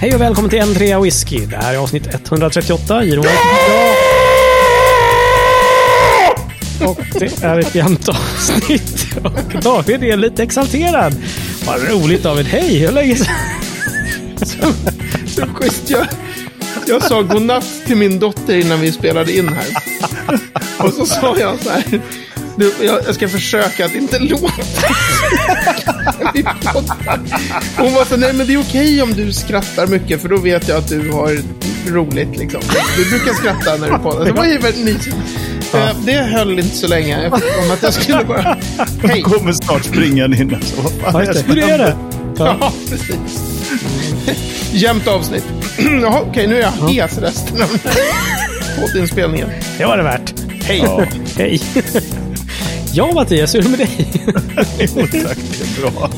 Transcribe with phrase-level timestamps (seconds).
[0.00, 1.46] Hej och välkommen till en trea whisky.
[1.46, 3.04] Det här är avsnitt 138.
[3.04, 3.20] Giro
[6.86, 9.16] Och det är ett jämnt avsnitt.
[9.24, 11.14] Och David är lite exalterad.
[11.66, 12.46] Vad roligt David.
[12.46, 13.34] Hej, hur länge sedan?
[15.26, 15.90] Så schysst.
[15.90, 16.06] Jag,
[16.86, 19.66] jag sa godnatt till min dotter innan vi spelade in här.
[20.78, 22.00] Och så sa jag så här.
[22.60, 24.52] Du, jag, jag ska försöka att inte låta.
[27.76, 30.68] Hon var så nej men det är okej om du skrattar mycket för då vet
[30.68, 31.38] jag att du har
[31.90, 32.60] roligt liksom.
[32.96, 34.24] Du brukar skratta när du poddar.
[34.24, 35.16] Det var ju väldigt mysigt.
[35.74, 37.22] Eh, Det höll inte så länge.
[37.22, 38.56] Jag fick om att jag skulle bara...
[39.08, 39.22] Hej!
[39.22, 40.56] kommer snart springande in.
[40.62, 41.60] Så, vad fan Ja, är just det det.
[41.62, 41.96] Hur är det?
[42.38, 42.56] Ja.
[42.60, 43.40] Ja, precis.
[44.72, 45.44] Jämnt avsnitt.
[46.02, 47.68] Jaha, okej, nu är jag hes resten av
[48.80, 49.48] poddinspelningen.
[49.78, 50.34] Det var det värt.
[50.62, 50.82] Hej!
[50.84, 51.04] Ja,
[51.36, 51.60] Hej.
[52.92, 54.10] Ja, Mattias, hur är det med dig?
[54.96, 55.38] jo, tack.
[55.58, 56.10] Det är bra.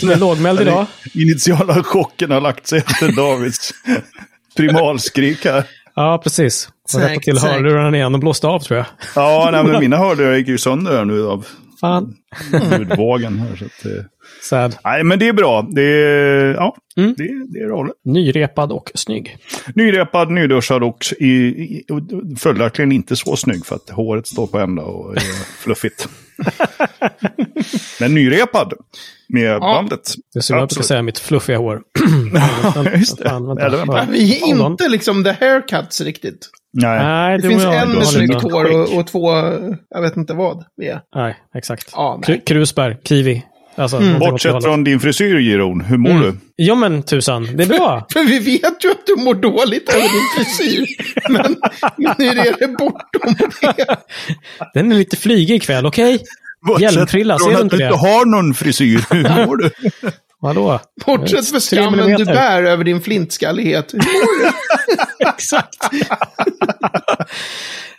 [0.00, 0.86] Du är lågmäld idag.
[1.14, 3.74] Initiala chocken har lagt sig efter Davids
[4.56, 5.64] primalskrik här.
[5.94, 6.68] Ja, precis.
[6.90, 8.86] Säkert, rätta till hörlurarna igen och blåste av, tror jag.
[9.16, 11.46] Ja, nej, men mina hörlurar gick ju sönder nu av
[11.80, 12.14] Fan.
[12.78, 13.38] ljudvågen.
[13.38, 14.02] Här, så att, eh,
[14.42, 14.76] Sad.
[14.84, 15.62] nej, men det är bra.
[15.70, 17.14] Det är, ja, Mm.
[17.16, 17.94] det, det är roligt.
[18.04, 19.36] Nyrepad och snygg.
[19.74, 21.84] Nyrepad, nyduschad och i, i,
[22.38, 25.20] följaktligen inte så snygg för att håret står på ända och är
[25.62, 26.08] fluffigt.
[28.00, 28.72] Men nyrepad
[29.28, 30.14] med bandet.
[30.34, 31.82] Det som jag brukar säga, mitt fluffiga hår.
[32.74, 33.28] Ja, just det.
[33.28, 33.66] Fan, vänta.
[33.66, 33.98] Eller vänta.
[33.98, 34.06] Ja.
[34.10, 36.48] Vi är inte liksom the haircuts riktigt.
[36.72, 36.98] Nej.
[37.04, 39.30] Nej, Det du finns en du med snyggt hår och, och två,
[39.90, 41.00] jag vet inte vad vi är.
[41.14, 41.88] Nej, exakt.
[41.92, 42.36] Ja, nej.
[42.38, 43.44] Kru- Krusbär, kiwi.
[43.76, 44.12] Alltså, Mm.
[44.12, 46.36] det Bortsett från din frisyr, Giron, hur mår du?
[46.56, 48.06] Ja men tusan, det är bra.
[48.12, 50.86] För vi vet ju att du mår dåligt över din frisyr.
[51.32, 51.56] Men,
[52.18, 53.96] nu är det bortom det.
[54.74, 56.18] Den är lite flygig ikväll, okej?
[56.66, 57.88] Bortsett Hjälmfrilla, ser du att inte du det?
[57.88, 59.70] inte har någon frisyr, hur mår du?
[60.40, 60.80] Vadå?
[61.06, 63.92] Bortsett för Tre skammen du bär över din flintskallighet.
[65.34, 65.76] Exakt.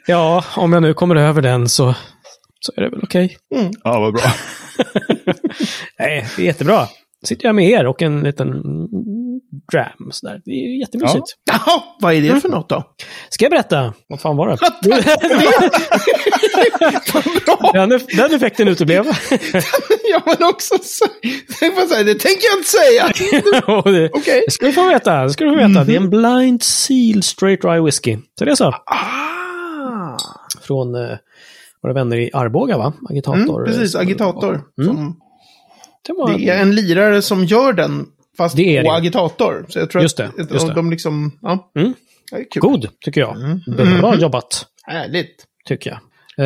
[0.08, 1.96] ja, om jag nu kommer över den så,
[2.60, 3.38] så är det väl okej.
[3.84, 4.24] Ja, vad bra.
[6.00, 6.88] Nej, det är jättebra.
[7.26, 8.88] Sitter jag med er och en liten mm,
[9.72, 10.42] dram sådär.
[10.46, 11.26] Det är jättemysigt.
[11.52, 12.84] Jaha, vad är det för något då?
[13.30, 13.94] Ska jag berätta?
[14.08, 14.58] Vad fan var det?
[17.46, 17.72] Bra!
[17.74, 19.06] den, den effekten uteblev.
[20.14, 21.06] Ja, men också så.
[21.60, 23.12] Det, det tänker jag inte säga.
[24.14, 24.44] Okej.
[24.46, 25.24] Det ska du få veta.
[25.24, 25.84] Det ska du få veta.
[25.84, 28.18] Det är en Blind Seal Straight Rye Whisky.
[28.40, 28.66] Så det är så.
[28.86, 30.18] Ah,
[30.62, 31.18] Från eh,
[31.84, 32.94] våra vänner i Arboga, va?
[33.10, 33.62] Agitator.
[33.62, 34.62] mm, precis, agitator.
[34.86, 35.20] Som,
[36.08, 38.06] Det var, det är en lirare som gör den,
[38.38, 38.96] fast Det är på det.
[38.98, 39.66] agitator.
[39.70, 40.74] Så jag tror Just det, att just det.
[40.74, 41.72] de liksom, ja.
[41.80, 41.94] Mm.
[42.56, 43.36] God, tycker jag.
[44.00, 45.36] Bra jobbat, Härligt.
[45.68, 46.00] tycker jag.
[46.38, 46.46] Eh,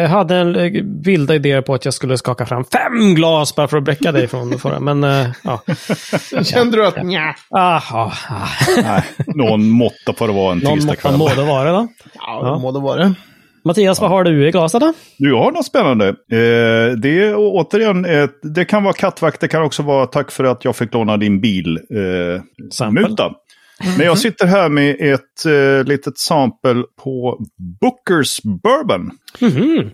[0.00, 3.68] jag hade en eh, vilda idéer på att jag skulle skaka fram fem glas bara
[3.68, 4.80] för att bräcka dig från förra.
[4.80, 5.62] Men uh, ja.
[6.44, 8.48] Kände du att nja, Ah, ah, ah.
[8.82, 11.16] Nej, någon måtta får det vara en Någon måtta tisdagkväll.
[11.18, 11.88] må det vara då.
[12.14, 12.58] ja, ja.
[12.58, 13.14] må det vara.
[13.66, 14.92] Mattias, vad har du i glaset då?
[15.18, 16.08] Du har något spännande.
[16.08, 20.44] Eh, det är återigen, ett, det kan vara kattvakt, det kan också vara tack för
[20.44, 21.76] att jag fick låna din bil.
[21.76, 23.08] Eh, Sample.
[23.08, 23.30] muta.
[23.78, 27.44] Men jag sitter här med ett eh, litet sample på
[27.80, 29.10] Bookers Bourbon.
[29.38, 29.90] Mhm.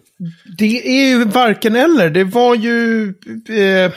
[0.59, 2.11] Det är ju varken eller.
[2.11, 3.09] Det var ju...
[3.49, 3.93] Eh,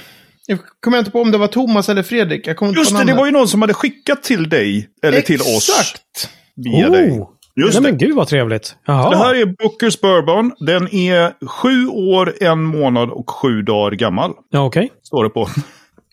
[0.47, 2.47] jag kommer inte på om det var Thomas eller Fredrik.
[2.47, 5.41] Jag kommer Just det, det var ju någon som hade skickat till dig, eller till
[5.41, 6.29] oss, Exakt!
[6.55, 7.11] via dig.
[7.11, 7.29] Oh.
[7.55, 7.89] Just Nej det.
[7.89, 8.75] men gud vad trevligt.
[8.85, 9.09] Jaha.
[9.09, 10.51] Det här är Bookers Bourbon.
[10.59, 14.31] Den är sju år, en månad och sju dagar gammal.
[14.49, 14.91] Ja, okej.
[15.03, 15.49] Står det på.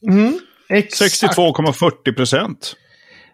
[0.08, 0.38] Mm,
[0.68, 1.22] exakt.
[1.38, 2.74] 62,40 procent.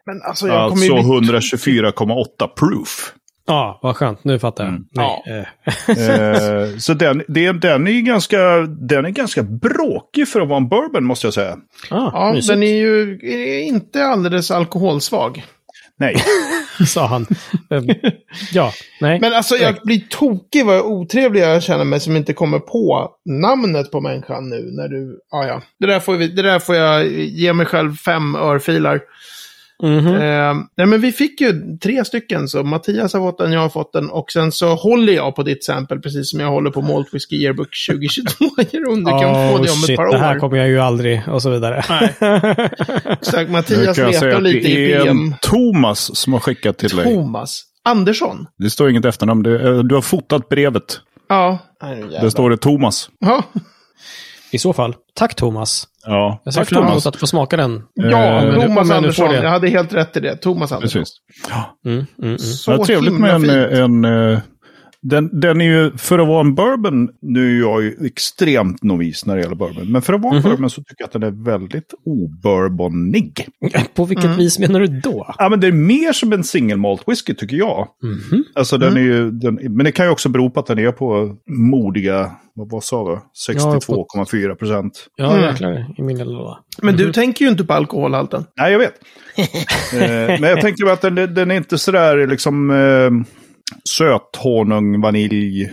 [0.06, 1.20] Men alltså jag kommer Alltså ju...
[1.20, 3.12] bli- 124,8 proof.
[3.48, 4.24] Ja, vad skönt.
[4.24, 4.70] Nu fattar jag.
[4.70, 4.84] Mm.
[4.92, 5.22] Ja.
[5.26, 5.44] eh,
[5.88, 8.38] Eh, så den, det, den, är ju ganska,
[8.80, 11.56] den är ganska bråkig för att vara en bourbon måste jag säga.
[11.90, 15.44] ah, Ja, mysigt, den är ju är inte alldeles alkoholsvag.
[15.98, 16.16] Nej,
[16.86, 17.26] sa han.
[17.70, 17.82] Eh,
[18.52, 19.20] ja, nej.
[19.20, 23.90] Men alltså jag blir tokig vad otrevlig jag känner mig som inte kommer på namnet
[23.90, 25.18] på människan nu när du...
[25.30, 25.62] Ja, ja.
[25.78, 29.00] Det där får, vi, det där får jag ge mig själv fem örfilar.
[29.82, 30.06] Mhm.
[30.14, 33.68] Eh, nej, men vi fick ju tre stycken, så Mattias har fått den, jag har
[33.68, 36.82] fått den och sen så håller jag på ditt sample precis som jag håller på
[36.82, 38.44] Malt Whisky Yearbook 2022.
[38.70, 40.40] Jeroen, du kan få det om ett par det här år.
[40.40, 41.76] kommer jag ju aldrig och så vidare.
[43.10, 45.34] Exakt, nu Mattias letar lite i det PM.
[45.42, 47.04] Thomas som har skickat till dig.
[47.14, 48.46] Thomas Andersson.
[48.58, 49.42] Det står inget efternamn.
[49.42, 51.00] Det- eh, Du har fotat brevet.
[51.28, 51.58] Ja.
[51.82, 52.28] Jävlar.
[52.28, 53.10] står det Thomas.
[53.18, 53.42] Ja,
[54.56, 55.84] I så fall, tack Thomas.
[56.06, 57.82] Ja, Jag ser tack fram emot att få smaka den.
[57.94, 59.34] ja Eh, om Thomas Andersson.
[59.34, 60.36] Jag hade helt rätt i det.
[60.36, 61.00] Thomas Andersson.
[61.00, 61.14] Precis.
[61.50, 61.76] Ja.
[61.90, 62.38] Mm, mm, mm.
[62.38, 63.78] Så Ja, trevligt himla med en, fint.
[63.80, 64.38] en, eh,
[65.10, 69.26] Den, den är ju, för att vara en bourbon, nu är jag ju extremt novis
[69.26, 70.50] när det gäller bourbon, men för att vara en Mhm.
[70.50, 73.46] bourbon så tycker jag att den är väldigt obourbonig.
[73.94, 74.36] På vilket Mm.
[74.36, 75.34] vis menar du då?
[75.38, 77.88] Ja, men det är mer som en single malt whisky tycker jag.
[78.02, 78.44] Mhm.
[78.54, 80.92] Alltså den är ju, den, men det kan ju också bero på att den är
[80.92, 83.16] på modiga, vad, vad sa vi?
[83.54, 85.06] 62,4 procent.
[85.16, 85.44] Ja, Mm.
[85.44, 85.86] jäklar.
[85.98, 86.58] I min lilla låda.
[86.82, 88.44] Men du tänker ju inte på alkoholhalten.
[88.56, 88.94] Nej, jag vet.
[89.94, 93.10] eh, men jag tänker att den, den är inte sådär liksom eh,
[93.84, 95.72] söt honung, vanilj.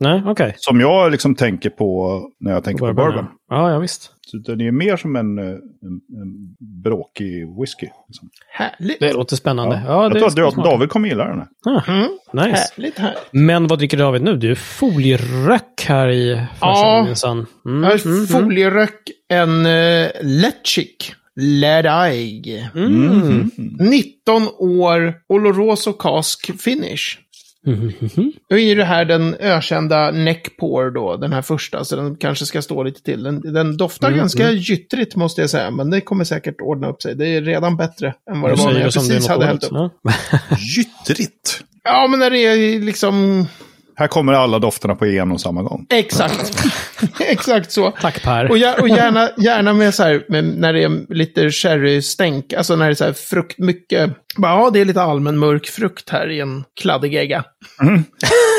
[0.00, 0.54] Nej, okej.
[0.56, 3.26] Som jag liksom tänker på när jag tänker på bourbon.
[3.50, 4.10] Ja, ja, visst.
[4.26, 7.86] Så den är mer som en, eh, en, en bråkig whisky.
[8.08, 8.30] Liksom.
[8.48, 9.00] Härligt.
[9.00, 9.82] Det låter spännande.
[9.86, 10.54] Ja, det jag tror att.
[10.54, 11.38] David kommer gilla den.
[11.38, 11.88] här.
[11.88, 12.08] Mm.
[12.32, 12.72] nice.
[12.76, 13.18] Härligt, härligt.
[13.30, 14.36] Men vad dricker David nu?
[14.36, 17.04] Du är folieröck här i Ja.
[17.06, 17.46] minsann.
[17.66, 18.26] Mm, Jag har mm, mm.
[18.26, 21.14] folieröck en uh, Letchik.
[21.36, 22.70] Ledai.
[22.74, 23.50] Mm.
[23.80, 27.18] 19 år, Oloroso Cask Finish.
[27.66, 28.32] Mhm.
[28.50, 32.62] Nu är det här den ökända neckpour då, den här första, så den kanske ska
[32.62, 33.22] stå lite till.
[33.22, 37.02] Den, den doftar Mm, ganska gyttrigt måste jag säga, men det kommer säkert ordna upp
[37.02, 37.14] sig.
[37.14, 39.70] Det är redan bättre än vad det var när jag precis hade hällt upp.
[39.72, 39.90] Ja.
[40.76, 41.64] Gyttrigt!
[41.84, 43.46] Ja, men när det är liksom...
[44.02, 45.86] Här kommer alla dofterna på en och samma gång.
[45.90, 46.64] Exakt.
[47.20, 47.90] Exakt så.
[47.90, 48.50] Tack Per.
[48.50, 52.76] Och, gär, och gärna, gärna med så här, med, när det är lite sherrystänk, alltså
[52.76, 56.10] när det är så här frukt, mycket, bara, ja det är lite allmän mörk frukt
[56.10, 57.44] här i en kladdig gegga.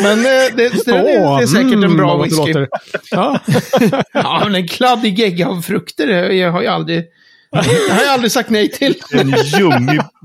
[0.03, 1.13] Men eh, det, det, det, det
[1.43, 2.65] är säkert en mm, bra vad det whisky.
[3.11, 3.39] Ja.
[4.13, 7.03] Ja, men en kladdig gegga av frukter jag har jag aldrig,
[7.51, 8.95] det har jag aldrig sagt nej till.
[9.11, 9.35] En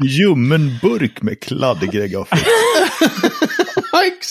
[0.02, 2.46] ljummen burk med kladdig gegg av frukt.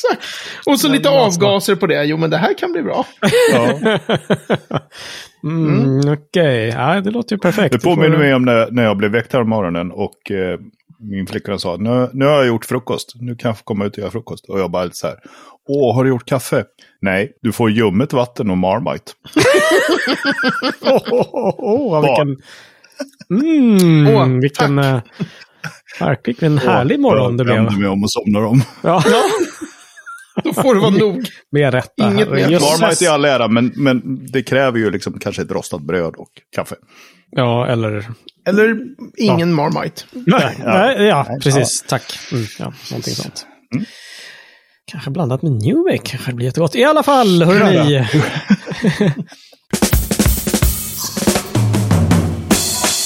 [0.05, 0.23] Exakt.
[0.65, 2.03] Och så lite avgaser på det.
[2.05, 3.05] Jo, men det här kan bli bra.
[3.53, 3.99] Ja.
[5.43, 7.71] Mm, Okej, ja, det låter ju perfekt.
[7.73, 10.59] Det påminner mig om när, när jag blev väckt här om morgonen och eh,
[10.99, 13.93] min flickvän sa nu, nu har jag gjort frukost, nu kan jag få komma ut
[13.93, 14.49] och göra frukost.
[14.49, 15.15] Och jag bara lite så här,
[15.67, 16.63] åh, har du gjort kaffe?
[17.01, 19.11] Nej, du får ljummet vatten och Marmite.
[20.81, 22.37] Åh, åh, åh, vilken...
[23.29, 24.79] Mm, Åh, vilken...
[24.79, 24.99] eh,
[25.99, 27.79] Verkligen härlig morgon det Jag vänder blev.
[27.81, 28.61] mig om och somnar om.
[28.83, 29.03] Ja,
[30.43, 31.25] Då får det vara nog.
[31.51, 32.11] med rätta.
[32.11, 32.49] Inget mer.
[32.49, 36.31] Marmite i all ära, men, men det kräver ju liksom kanske ett rostat bröd och
[36.55, 36.75] kaffe.
[37.31, 38.07] Ja, eller...
[38.47, 38.77] Eller
[39.17, 40.01] ingen Marmite.
[40.11, 41.85] Nej, nej, ja, Nej, precis.
[41.87, 42.03] Tack.
[42.31, 43.45] Mm, ja, någonting sånt.
[44.91, 46.75] Kanske blandat med Newek kanske det blir jättegott.
[46.75, 48.07] I alla fall, hörni.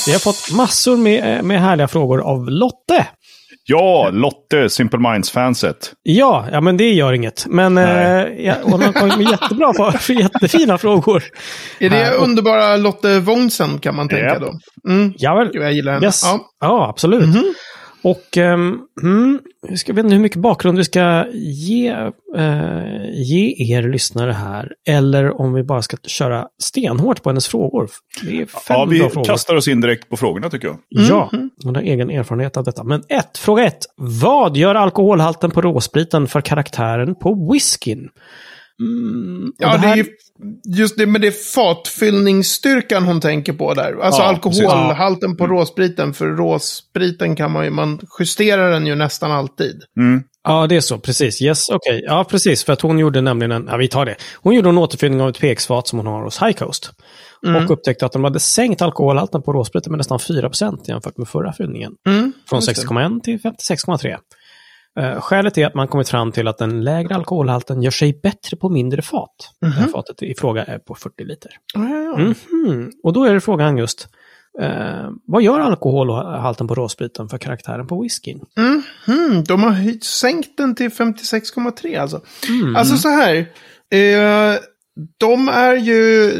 [0.06, 3.08] Vi har fått massor med, med härliga frågor av Lotte.
[3.66, 5.94] Ja, Lotte, Simple Minds-fanset.
[6.04, 7.46] Ja, ja, men det gör inget.
[7.50, 7.86] Men eh,
[8.46, 11.24] ja, hon har kommit med jättebra, för, jättefina frågor.
[11.80, 14.40] Är det Här, och- underbara Lotte Wongsen kan man tänka Japp.
[14.42, 14.52] då?
[14.92, 15.14] Mm.
[15.18, 15.50] Ja, väl.
[15.54, 16.06] Jag gillar henne.
[16.06, 16.22] Yes.
[16.26, 16.40] Ja.
[16.62, 17.28] Ja, absolut.
[17.28, 17.54] Mhm.
[18.04, 19.40] Och um, mm,
[19.70, 21.88] jag ska- vet inte hur mycket bakgrund vi ska ge,
[22.38, 24.72] eh, ge er lyssnare här.
[24.88, 27.90] Eller om vi bara ska köra stenhårt på hennes frågor.
[28.24, 29.26] Det är fem Ja, vi bra frågor.
[29.26, 30.78] kastar oss in direkt på frågorna tycker jag.
[30.90, 31.30] Ja,
[31.64, 32.84] hon har egen erfarenhet av detta.
[32.84, 33.86] Men ett, fråga ett.
[33.98, 38.10] Vad gör alkoholhalten på råspriten för karaktären på whiskyn?
[38.80, 40.06] Mm, Ja, det, här- är ju
[40.78, 43.96] just det med det fatfyllningsstyrkan hon tänker på där.
[44.02, 46.14] Alltså Ja, alkoholhalten på råspriten.
[46.14, 49.82] För råspriten kan man ju, man justerar den ju nästan alltid.
[49.98, 50.24] Mm.
[50.44, 50.98] Ja, det är så.
[50.98, 51.42] Precis.
[51.42, 52.04] Yes, okej.
[52.06, 52.64] Ja, precis.
[52.64, 53.68] För att hon gjorde nämligen en...
[53.72, 54.16] Ja, vi tar det.
[54.36, 56.92] Hon gjorde en återfyllning av ett peksfat som hon har hos High Coast.
[57.48, 57.64] Mm.
[57.66, 61.54] Och upptäckte att de hade sänkt alkoholhalten på råspriten med nästan 4% jämfört med förra
[61.54, 61.92] fyllningen.
[62.08, 62.88] Mm, Från just det.
[62.88, 64.18] 6,1 till 56,3.
[65.00, 68.58] Uh, skälet är att man kommit fram till att den lägre alkoholhalten gör sig bättre
[68.58, 69.36] på mindre fat.
[69.62, 71.52] Det här fatet i fråga är på 40 liter.
[71.74, 71.80] Ja.
[72.18, 72.92] Mhm.
[73.04, 74.08] Och då är det frågan just,
[74.62, 78.42] eh, vad gör alkoholhalten på råspriten för karaktären på whiskyn?
[79.08, 82.22] Mm, de har höjt, sänkt den till 56,3 alltså.
[82.50, 82.76] Mm.
[82.76, 83.36] Alltså så här.
[83.94, 84.60] Eh,
[85.18, 86.32] de är ju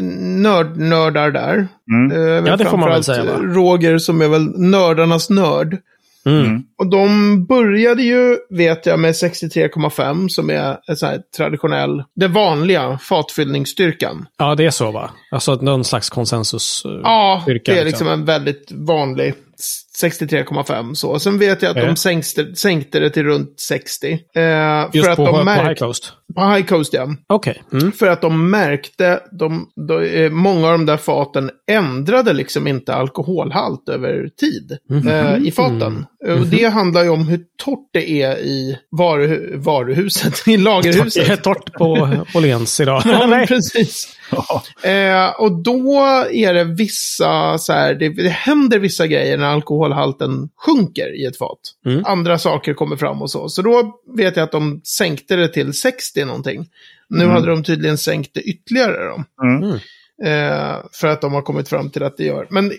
[0.42, 1.68] nörd-nördar där.
[1.90, 2.12] Mm.
[2.12, 3.38] Eh, Ja, det får man väl säga, va?
[3.42, 5.78] Roger som är väl nördarnas nörd.
[6.26, 6.62] Mm.
[6.78, 12.28] Och de började ju, vet jag, med 63,5 som är en sån här traditionell, det
[12.28, 14.26] vanliga fatfyllningsstyrkan.
[14.38, 15.10] Ja, det är så va?
[15.30, 16.82] Alltså någon slags konsensus.
[16.84, 19.34] eh, Ja, styrka, det är liksom en väldigt vanlig
[20.02, 21.18] 63,5 så.
[21.18, 24.12] Sen vet jag att de sänkte, sänkte det till runt 60.
[24.34, 24.40] Eh,
[24.92, 26.12] Just för att på, de på High Coast?
[26.34, 27.08] På High Coast ja.
[27.26, 27.62] Okej.
[27.72, 27.92] Mm.
[27.92, 32.94] För att de märkte, de, de, eh, många av de där faten ändrade liksom inte
[32.94, 35.08] alkoholhalt över tid Mhm.
[35.08, 36.06] eh, i faten.
[36.26, 40.54] Eh, Och det handlar ju om hur torrt det är i varu, varuhuset, i Det
[40.54, 41.42] är lagerhuset.
[41.42, 43.02] torrt på Åhléns idag.
[43.06, 44.16] Ja, precis.
[44.30, 44.62] Ja.
[44.90, 46.00] Eh, och då
[46.32, 51.38] är det vissa, så här, det, det händer vissa grejer när alkoholhalten sjunker i ett
[51.38, 51.58] fat.
[51.86, 52.02] Mm.
[52.06, 53.48] Andra saker kommer fram och så.
[53.48, 56.68] Så då vet jag att de sänkte det till 60 någonting.
[57.08, 57.34] Nu Mm.
[57.34, 59.24] hade de tydligen sänkt det ytterligare då.
[59.46, 59.72] Mm.
[60.24, 62.46] Eh, för att de har kommit fram till att det gör.
[62.50, 62.72] Men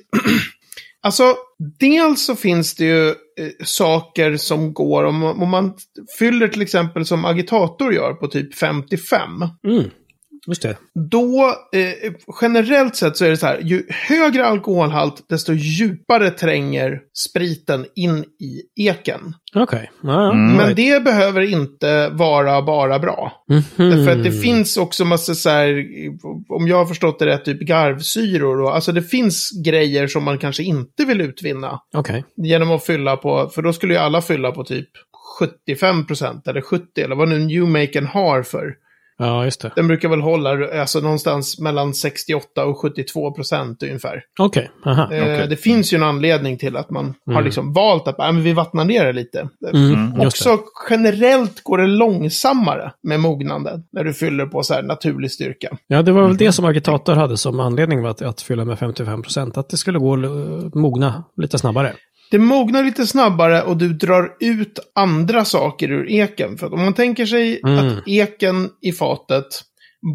[1.01, 1.35] alltså,
[1.79, 3.13] dels så finns det ju eh,
[3.63, 5.73] saker som går om, om man
[6.19, 9.29] fyller till exempel som agitator gör på typ 55.
[9.67, 9.83] Mm.
[10.47, 10.77] Just det.
[11.09, 16.99] Då, eh, generellt sett så är det så här, ju högre alkoholhalt, desto djupare tränger
[17.13, 19.33] spriten in i eken.
[19.55, 19.91] Okej.
[20.03, 20.33] Ja.
[20.33, 20.53] Mm.
[20.57, 23.43] Men det behöver inte vara bara bra.
[23.49, 23.89] Mhm.
[23.89, 25.85] Därför att det finns också massa så här,
[26.49, 30.37] om jag har förstått det rätt, typ garvsyror och alltså det finns grejer som man
[30.37, 32.25] kanske inte vill utvinna Okej.
[32.35, 34.89] genom att fylla på, för då skulle ju alla fylla på typ
[35.39, 38.75] 75 procent eller 70 eller vad nu Newmaken har för.
[39.17, 39.71] Ja, just det.
[39.75, 44.23] Den brukar väl hålla alltså någonstans mellan 68 och 72 procent ungefär.
[44.39, 44.71] Okej.
[44.85, 45.01] Aha.
[45.13, 45.47] Eh, Okej.
[45.49, 47.45] Det finns ju en anledning till att man har Mm.
[47.45, 49.49] liksom valt att äh, men vi vattnar ner det lite.
[49.73, 50.13] Mm.
[50.19, 50.27] Det.
[50.27, 55.77] Också generellt går det långsammare med mognanden när du fyller på så här naturlig styrka.
[55.87, 59.21] Ja, det var väl det som agitator hade som anledning att, att fylla med 55
[59.21, 59.57] procent.
[59.57, 61.93] Att det skulle gå att mogna lite snabbare.
[62.33, 66.57] Det mognar lite snabbare och du drar ut andra saker ur eken.
[66.57, 67.77] För att om man tänker sig Mm.
[67.87, 69.45] att eken i fatet,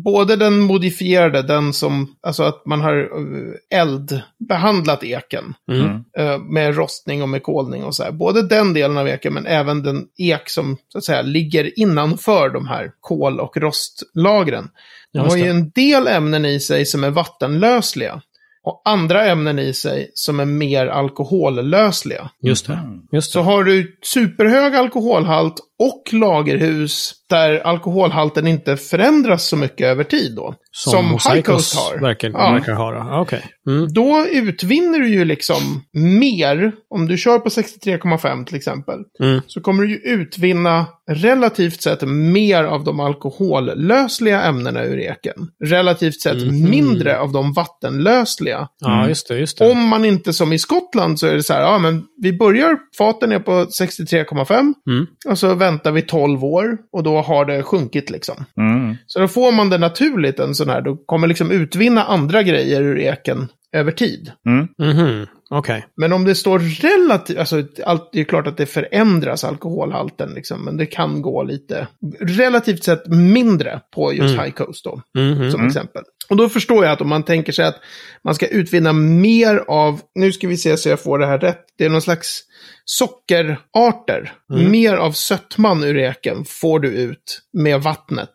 [0.04, 6.04] både den modifierade, den som, alltså att man har eh, eldbehandlat eken Mm.
[6.18, 8.12] eh, med rostning och med kolning och så här.
[8.12, 12.50] Både den delen av eken men även den ek som så att säga ligger innanför
[12.50, 14.68] de här kol och rostlagren.
[15.12, 18.22] De har ju en del ämnen i sig som är vattenlösliga.
[18.62, 22.30] Och andra ämnen i sig som är mer alkohollösliga.
[22.42, 22.80] Just det.
[23.12, 23.44] Just Så det.
[23.44, 30.54] har du superhög alkoholhalt och lagerhus där alkoholhalten inte förändras så mycket över tid då.
[30.70, 31.98] Som, High Coast Psychos har.
[32.00, 32.52] Verkar, Ja.
[32.52, 32.90] verkar ha.
[32.90, 32.96] då.
[32.96, 33.42] Ja, Okej.
[33.68, 33.92] Mm.
[33.92, 35.56] Då utvinner du ju liksom
[35.92, 39.40] mer, om du kör på 63,5 till exempel, Mm.
[39.46, 45.48] så kommer du ju utvinna relativt sett mer av de alkohollösliga ämnena ur eken.
[45.64, 46.70] Relativt sett Mhm.
[46.70, 48.68] mindre av de vattenlösliga.
[48.80, 49.38] Ja, just det.
[49.38, 49.70] Just det.
[49.70, 52.78] Om man inte som i Skottland så är det så här, ja men vi börjar,
[52.98, 55.06] faten är på 63,5 Mm.
[55.28, 58.44] och så väntar vi 12 år och då har det sjunkit liksom.
[58.56, 58.96] Mm.
[59.06, 62.82] Så då får man det naturligt en sån här, då kommer liksom utvinna andra grejer
[62.82, 64.32] ur eken över tid.
[64.46, 64.68] Mm.
[64.78, 65.26] Mhm.
[65.50, 65.86] Okej.
[65.96, 70.64] Men om det står relativt, alltså allt, det är klart att det förändras alkoholhalten liksom,
[70.64, 71.86] men det kan gå lite,
[72.20, 74.44] relativt sett mindre på just Mm.
[74.44, 75.50] High Coast då, Mhm.
[75.50, 76.02] som exempel.
[76.30, 77.80] Och då förstår jag att om man tänker sig att
[78.24, 81.60] man ska utvinna mer av, nu ska vi se så jag får det här rätt,
[81.78, 82.40] det är någon slags
[82.84, 84.32] sockerarter.
[84.52, 84.70] Mm.
[84.70, 88.28] Mer av sötman ur eken får du ut med vattnet.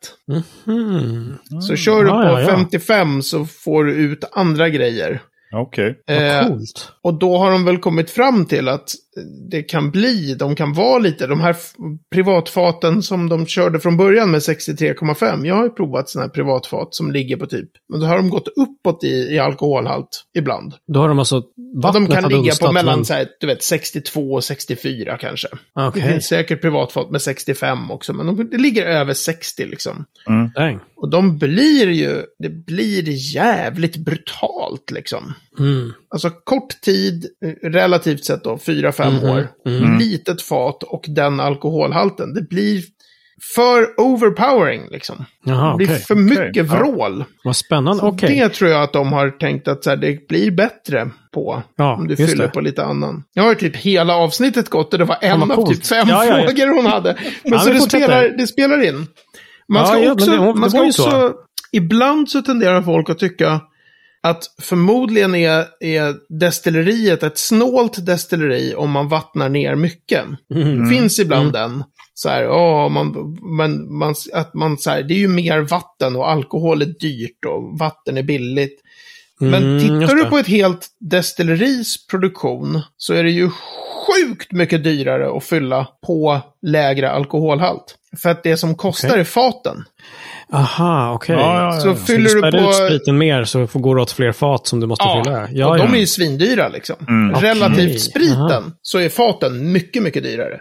[0.66, 1.38] Mhm.
[1.68, 2.48] Så kör du på ja, ja.
[2.48, 5.22] 55 så får du ut andra grejer.
[5.54, 6.00] Okej.
[6.08, 6.92] Vad Eh, coolt.
[7.02, 8.90] och då har de väl kommit fram till att
[9.50, 11.56] det kan bli, de kan vara lite, de här
[12.12, 15.46] privatfaten som de körde från början med 63,5.
[15.46, 18.30] Jag har ju provat sådana här privatfat som ligger på typ, men då har de
[18.30, 20.74] gått uppåt i, i alkoholhalt ibland.
[20.94, 21.44] Då har de alltså
[21.84, 25.18] vattnet de kan ligga dunstat, på mellan men- så här, du vet, 62 och 64
[25.18, 25.48] kanske.
[25.76, 26.02] Det Okej.
[26.12, 30.06] finns säkert privatfat med 65 också, men de, det ligger över 60 liksom.
[30.56, 30.80] Dang.
[30.96, 33.04] Och de blir ju, det blir
[33.36, 35.34] jävligt brutalt liksom.
[35.60, 35.94] Mm.
[36.10, 37.26] Alltså kort tid,
[37.64, 39.48] relativt sett då, 4-5 Mhm, år.
[39.66, 39.98] mhm.
[39.98, 42.34] Litet fat och den alkoholhalten.
[42.34, 42.84] Det blir
[43.56, 45.26] för overpowering liksom.
[45.46, 46.00] Jaha, det blir okej.
[46.00, 46.64] för mycket Ja.
[46.64, 47.26] vrål.
[47.44, 48.04] Vad spännande.
[48.04, 48.40] Okej.
[48.40, 51.64] Det tror jag att de har tänkt att så här, det blir bättre på.
[51.76, 52.50] Ja, om du fyller det.
[52.50, 53.24] på lite annan.
[53.34, 55.70] Jag har typ hela avsnittet gått och det var en vad av coolt.
[55.78, 56.48] typ fem Ja, ja, ja.
[56.48, 57.14] frågor hon hade.
[57.44, 58.96] Men Ja, så det spelar, det spelar in.
[59.68, 61.34] Man Ja, ska ja, också, det- det man ska också
[61.72, 63.62] ibland så tenderar folk att tycka
[64.24, 70.24] att förmodligen är, är destilleriet ett snålt destilleri om man vattnar ner mycket.
[70.50, 71.84] Det finns ibland den.
[72.14, 76.16] Så här, åh, man, men man, att man så här, det är ju mer vatten
[76.16, 78.80] och alkohol är dyrt och vatten är billigt.
[79.40, 83.50] Men Mm, tittar du på ett helt destilleris produktion så är det ju
[84.08, 87.96] sjukt mycket dyrare att fylla på lägre alkoholhalt.
[88.22, 89.20] För att det som kostar Okej.
[89.20, 89.84] är faten.
[90.54, 91.36] Aha, okej.
[91.36, 91.80] Ja, ja, ja.
[91.80, 91.96] Så ja.
[91.96, 92.70] Så fyller du du på...
[92.70, 95.48] ut spriten mer så får går det åt fler fat som du måste Ja, fylla.
[95.52, 95.84] Ja, och ja.
[95.84, 96.96] de är ju svindyra liksom.
[97.08, 97.42] Mm.
[97.42, 98.64] Relativt Okej, spriten aha.
[98.82, 100.60] så är faten mycket, mycket dyrare.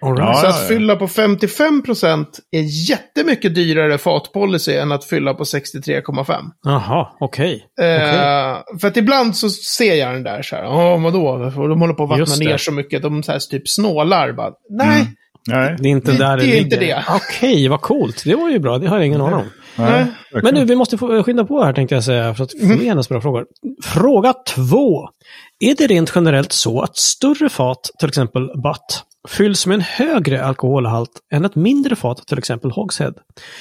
[0.00, 0.38] Ja, right.
[0.38, 0.68] så ja, att ja.
[0.68, 6.44] fylla på 55% är jättemycket dyrare fatpolicy än att fylla på 63,5.
[6.64, 7.66] Jaha, okej.
[7.80, 8.78] Eh, Okej.
[8.80, 12.02] För att ibland så ser jag den där så här, åh vadå, de håller på
[12.02, 14.32] att vattna ner så mycket, de så här typ snålar.
[14.32, 15.06] Bara, Nej,
[15.48, 15.76] Nej.
[15.78, 17.04] Det är inte Det- där det, det är inte det.
[17.10, 18.22] Okej, vad coolt.
[18.24, 18.78] Det var ju bra.
[18.78, 19.44] Det har jag ingen aning om.
[19.76, 20.06] Nej,
[20.42, 22.80] Men nu, vi måste få skynda på här tänkte jag säga, för att få Mm.
[22.80, 23.44] igenom bra frågor.
[23.84, 25.08] Fråga två.
[25.64, 30.44] Är det rent generellt så att större fat, till exempel butt, fylls med en högre
[30.44, 33.14] alkoholhalt än ett mindre fat, till exempel hogshead?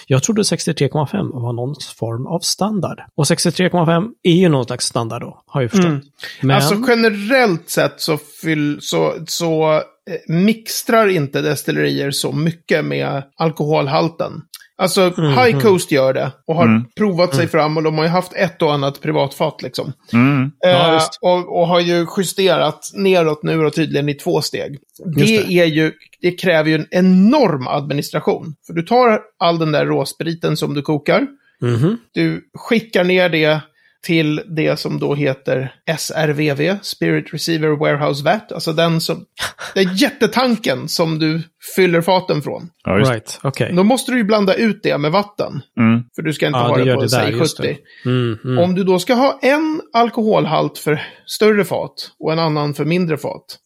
[0.08, 3.02] Jag trodde 63,5 var någon form av standard.
[3.16, 5.86] Och 63,5 är ju någon slags standard då, har jag förstått.
[5.86, 6.02] Mm.
[6.42, 9.82] Men, Alltså generellt sett så, fyll, så, så eh,
[10.28, 14.42] mixtrar inte destillerier så mycket med alkoholhalten.
[14.78, 16.86] Alltså High Coast gör det och har Mm.
[16.98, 19.94] provat sig fram och de har ju haft ett och annat privatfat liksom.
[20.14, 20.52] Mm.
[20.60, 24.78] Ja, Eh, och, och har ju justerat neråt nu och tydligen i två steg.
[25.16, 25.60] Det, det.
[25.60, 28.56] Är ju, det kräver ju en enorm administration.
[28.68, 31.28] För du tar all den där råspriten som du kokar,
[31.62, 31.98] Mhm.
[32.12, 33.60] du skickar ner det
[34.04, 38.52] till det som då heter SRVV, Spirit Receiver Warehouse Vat.
[38.52, 39.26] Alltså den som,
[39.74, 41.42] den jättetanken som du
[41.76, 42.70] fyller faten från.
[42.84, 42.92] Ja.
[42.92, 43.74] Right, okej.
[43.76, 45.62] Då måste du ju blanda ut det med vatten.
[45.80, 46.04] Mm.
[46.16, 47.80] För du ska inte Ja, ha det på, det där, säg, just 70.
[48.04, 48.10] det.
[48.10, 48.60] Mm, mm.
[48.60, 53.18] Om du då ska ha en alkoholhalt för större fat och en annan för mindre
[53.18, 53.58] fat.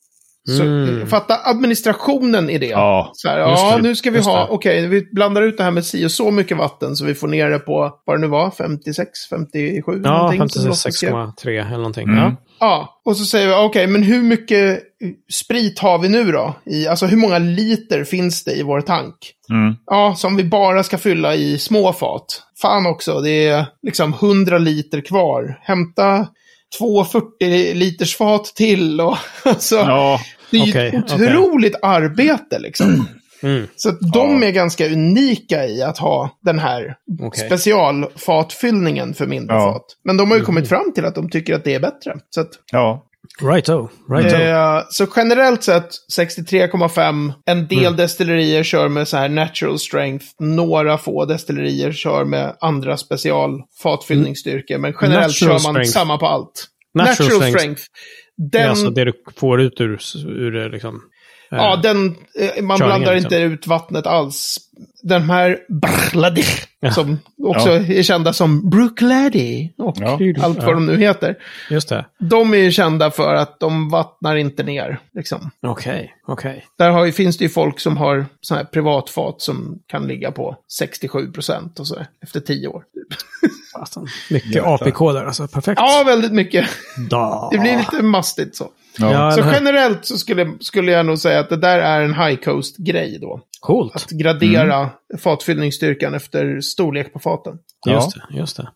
[0.47, 1.07] Så Mm.
[1.07, 2.65] fatta administrationen i det.
[2.67, 5.71] Ja, så här, ja, det, nu ska vi ha, okej, vi blandar ut det här
[5.71, 8.27] med si och så mycket vatten så vi får ner det på, vad det nu
[8.27, 10.49] var, 56, 57 Ja, någonting.
[10.49, 11.11] som Lotta skrev.
[11.13, 12.03] 56,3 eller någonting.
[12.07, 12.17] Mm.
[12.19, 12.35] Ja.
[12.59, 14.79] Ja, och så säger vi, okej, men hur mycket
[15.33, 16.53] sprit har vi nu då?
[16.65, 19.15] I, alltså hur många liter finns det i vår tank?
[19.49, 19.75] Mm.
[19.85, 22.25] Ja, som vi bara ska fylla i små fat.
[22.61, 25.59] Fan också, det är liksom 100 liter kvar.
[25.61, 26.27] Hämta
[26.77, 30.19] två 40 liters fat till och alltså, Ja,
[30.51, 33.07] det är ju okej, ett otroligt arbete liksom.
[33.43, 33.67] Mm.
[33.75, 37.45] Så att de är ganska unika i att ha den här Okej.
[37.45, 39.73] specialfatfyllningen för mindre Ja.
[39.73, 39.85] fat.
[40.03, 42.15] Men de har ju kommit fram till att de tycker att det är bättre.
[42.29, 43.03] Så att ja.
[43.41, 44.35] Righto, righto.
[44.35, 47.33] Eh, så generellt sett 63,5.
[47.45, 47.95] En del Mm.
[47.95, 50.25] destillerier kör med så här natural strength.
[50.39, 54.77] Några få destillerier kör med andra specialfatfyllningsstyrkor.
[54.77, 55.91] Men generellt Natural kör man strength.
[55.91, 56.67] samma på allt.
[56.93, 57.57] Natural Natural, strength.
[57.59, 57.81] strength.
[58.37, 60.95] Det Den, alltså det du får ut ur, ur det liksom.
[61.51, 63.33] eh, ja, den, eh, man körningen, blandar liksom.
[63.33, 64.57] inte ut vattnet alls.
[65.03, 65.59] Den här
[66.11, 66.43] Brladi,
[66.79, 66.91] Ja.
[66.91, 67.75] som också Ja.
[67.95, 70.19] är kända som Brooklady och Ja.
[70.43, 71.35] allt vad de nu heter.
[71.69, 72.05] Just det.
[72.19, 74.99] De är ju kända för att de vattnar inte ner.
[75.13, 75.51] Liksom.
[75.61, 76.65] Okej, okej.
[76.77, 80.57] Där har, finns det ju folk som har sådana här privatfat som kan ligga på
[80.77, 82.83] 67 procent och så efter tio år.
[83.79, 84.07] Fasen.
[84.29, 84.73] Mycket Jäklar.
[84.73, 85.47] APK där alltså.
[85.47, 85.81] Perfekt.
[85.81, 86.65] Ja, väldigt mycket.
[87.09, 87.49] Da.
[87.51, 88.67] Det blir lite mastigt så.
[88.97, 89.11] Ja.
[89.11, 92.35] Ja, Så generellt så skulle, skulle jag nog säga att det där är en high
[92.35, 93.41] coast-grej då.
[93.59, 93.95] Coolt.
[93.95, 94.89] Att gradera
[95.23, 97.53] fatfyllningsstyrkan efter storlek på faten.
[97.87, 98.69] Just det, just det.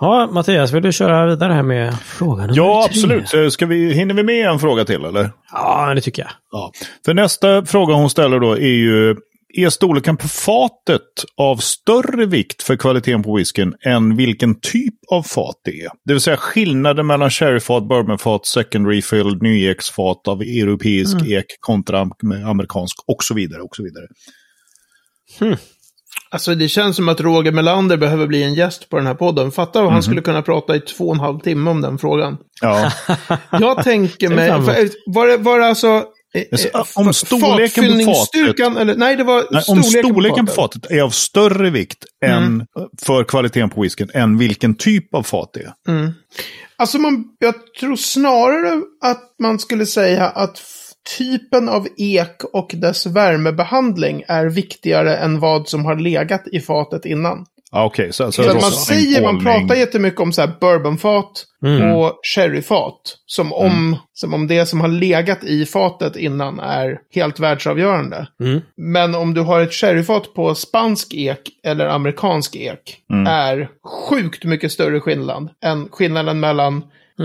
[0.00, 3.34] Ja, Mattias, vill du köra vidare här med frågan ja, absolut.
[3.34, 5.30] Eh, Ska vi, hinner vi med en fråga till eller?
[5.52, 6.30] Ja, det tycker jag.
[6.50, 6.72] Ja.
[7.04, 9.16] För nästa fråga hon ställer då är ju,
[9.58, 11.02] är storleken på fatet
[11.36, 15.90] av större vikt för kvaliteten på whiskyn än vilken typ av fat det är?
[16.04, 22.46] Det vill säga skillnaden mellan sherryfat, bourbonfat, second refill, nyexfat av europeisk ek kontra am-
[22.50, 23.62] amerikansk och så vidare.
[23.62, 24.06] Och så vidare.
[26.30, 29.52] Alltså det känns som att Roger Melander behöver bli en gäst på den här podden.
[29.52, 32.36] Fatta om han skulle kunna prata i två och en halv timme om den frågan.
[32.60, 32.92] Ja.
[33.52, 34.50] Jag tänker mig,
[35.06, 36.04] var, det, var det alltså...
[36.36, 40.82] eh, eh, om storleken på fatfyllningsstyrkan, eller nej, det var Nej, om storleken, på fatet.
[40.82, 42.66] fatet är av större vikt än
[43.02, 45.72] för kvaliteten på whiskyn än vilken typ av fat det är.
[45.88, 46.12] Mm.
[46.76, 50.62] Alltså man, jag tror snarare att man skulle säga att
[51.18, 57.04] typen av ek och dess värmebehandling är viktigare än vad som har legat i fatet
[57.04, 57.46] innan.
[57.76, 61.90] Ja, Okej, så Så att man säger, man pratar jättemycket om så här bourbonfat Mm.
[61.94, 63.16] och sherryfat.
[63.26, 68.26] Som om, som om det som har legat i fatet innan är helt världsavgörande.
[68.40, 68.60] Mm.
[68.76, 72.96] Men om du har ett sherryfat på spansk ek eller amerikansk ek
[73.28, 73.68] är
[74.08, 76.82] sjukt mycket större skillnad än skillnaden mellan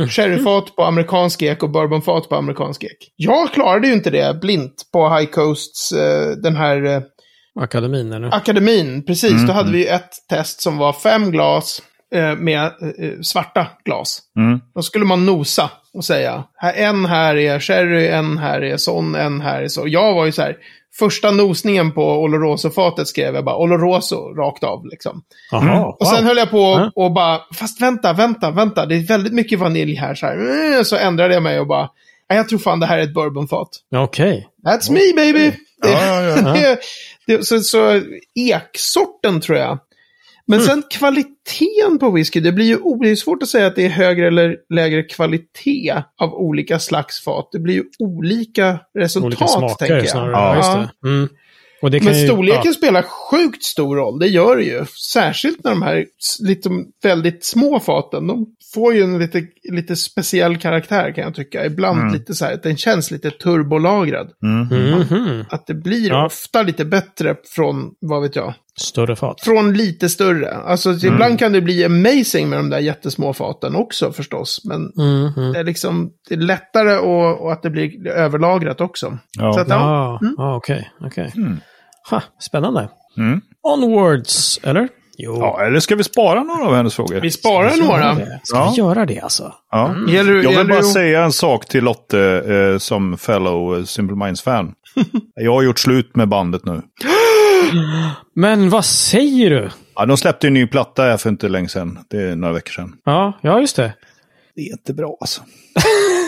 [0.09, 3.11] sherryfat på amerikansk ek och bourbonfat på amerikansk ek.
[3.15, 7.01] Jag klarade ju inte det blint på High Coasts, eh, den här eh,
[7.59, 8.35] Akademin, eller?
[8.35, 9.03] akademin.
[9.05, 11.81] Precis, då hade vi ju ett test som var fem glas
[12.15, 14.19] eh, med eh, svarta glas.
[14.37, 14.59] Mm.
[14.75, 19.15] Då skulle man nosa och säga, här, en här är sherry, en här är sån,
[19.15, 19.83] en här är så.
[19.87, 20.55] Jag var ju så här,
[20.99, 25.21] första nosningen på Oloroso-fatet skrev jag bara Oloroso rakt av liksom.
[25.51, 26.25] Jaha, Och sen wow.
[26.27, 26.91] höll jag på Ja.
[26.95, 30.15] och bara, fast vänta, vänta, vänta, det är väldigt mycket vanilj här.
[30.15, 30.37] Så, här.
[30.77, 31.89] "Eh", så ändrade jag mig och bara,
[32.29, 33.69] "Nej, jag tror fan det här är ett bourbonfat.
[33.95, 34.47] Okej.
[34.67, 35.51] That's me baby!
[35.83, 36.75] Ja, ja, ja.
[37.37, 38.01] Det, så, så
[38.35, 39.79] eksorten tror jag.
[40.47, 40.67] Men Mm.
[40.69, 43.89] sen kvaliteten på whisky, det blir ju det är svårt att säga att det är
[43.89, 47.49] högre eller lägre kvalitet av olika slags fat.
[47.51, 50.09] Det blir ju olika resultat, Olika smaker tänker jag.
[50.09, 50.57] snarare.
[50.61, 50.89] Ja.
[51.01, 51.27] Ja,
[51.81, 51.87] just det.
[51.87, 51.87] Mm.
[51.87, 52.73] Och det kan Men ju- storleken ja.
[52.73, 54.85] spelar sjukt stor roll, det gör det ju.
[55.13, 56.05] Särskilt när de här
[56.43, 56.69] lite,
[57.03, 61.65] väldigt små faten, de får ju en lite, lite speciell karaktär kan jag tycka.
[61.65, 62.13] Ibland Mm.
[62.13, 64.29] lite så här, den känns lite turbolagrad.
[64.41, 65.45] Mhm.
[65.49, 66.25] Att det blir Ja.
[66.25, 69.41] ofta lite bättre från, vad vet jag, Större fat.
[69.41, 70.53] från lite större.
[70.55, 71.13] Alltså Mm.
[71.13, 74.61] ibland kan det bli amazing med de där jättesmå faten också förstås.
[74.65, 75.53] Men Mhm.
[75.53, 79.17] det är liksom, det är lättare och, och att det blir överlagrat också.
[79.39, 79.53] Ja.
[79.53, 80.19] Så att, ja.
[80.37, 80.91] Ah, okej.
[81.01, 81.31] okej.
[81.35, 81.57] Mm.
[82.09, 82.89] Ha, Spännande.
[83.17, 83.41] Mm.
[83.63, 84.87] Onwards, eller?
[85.17, 85.37] Jo.
[85.39, 87.21] Ja, eller ska vi spara några av hennes frågor?
[87.21, 88.15] Vi sparar några.
[88.43, 88.69] Ska Ja.
[88.75, 89.53] vi göra det alltså?
[89.71, 89.95] Ja.
[90.09, 94.17] Gäller, Jag vill gäller bara säga en sak till Lotte eh, som fellow eh, Simple
[94.25, 94.73] Minds-fan.
[95.35, 96.81] jag har gjort slut med bandet nu.
[98.35, 99.69] Men vad säger du?
[99.95, 101.99] Ja, de släppte en ny platta här för inte länge sedan.
[102.09, 102.93] Det är några veckor sedan.
[103.05, 103.93] Ja, ja just det.
[104.55, 105.41] Det är inte bra alltså.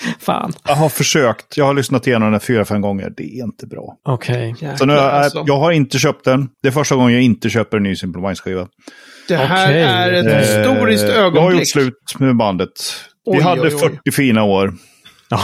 [0.20, 0.52] Fan.
[0.68, 1.56] Jag har försökt.
[1.56, 3.12] Jag har lyssnat igenom den fyra, fem gånger.
[3.16, 3.94] Det är inte bra.
[4.08, 4.48] Okej.
[4.48, 5.44] Jäklar, Så nu, alltså.
[5.46, 6.48] jag, har inte köpt den.
[6.62, 8.68] Det är första gången jag inte köper en ny Simple Minds-skiva.
[9.28, 9.82] Det här Okej.
[9.82, 11.58] är ett Eh, historiskt Jag har ögonblick.
[11.60, 12.70] gjort slut med bandet.
[13.30, 13.78] Vi Oj, hade oj, oj.
[13.80, 14.74] 40 fina år.
[15.28, 15.40] Ja.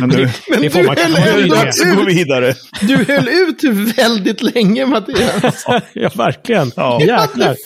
[0.00, 0.16] Men nu
[0.50, 2.54] Men Det får du man höll ändå att gå ut, vidare.
[2.80, 3.64] du höll ut
[3.98, 5.64] väldigt länge, Mattias.
[5.92, 6.72] ja, verkligen.
[6.76, 6.98] Ja.
[7.00, 7.56] Du hade Jäklar.